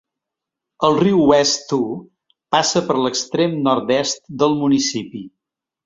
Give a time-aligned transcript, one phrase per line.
[0.89, 1.93] El riu West Two
[2.57, 5.27] passa per l'extrem nord-est del municipi.